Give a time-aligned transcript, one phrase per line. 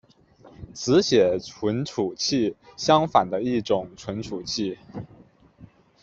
[0.73, 4.79] 只写存储器相反的一种存储器。